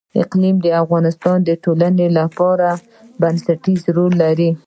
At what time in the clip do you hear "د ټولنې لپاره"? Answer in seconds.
1.43-2.69